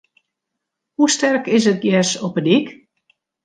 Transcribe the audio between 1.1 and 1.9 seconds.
sterk is it